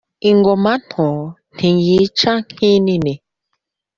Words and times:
Ingoma 0.29 0.71
nto 0.85 1.11
yica 1.85 2.31
nk’inini 2.51 3.13